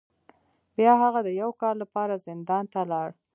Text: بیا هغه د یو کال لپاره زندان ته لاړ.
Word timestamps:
بیا 0.75 0.93
هغه 1.03 1.19
د 1.23 1.29
یو 1.41 1.51
کال 1.61 1.75
لپاره 1.83 2.23
زندان 2.27 2.63
ته 2.73 2.81
لاړ. 2.91 3.07